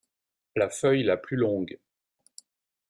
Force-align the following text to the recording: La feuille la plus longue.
La 0.55 0.67
feuille 0.67 1.03
la 1.03 1.15
plus 1.15 1.37
longue. 1.37 1.77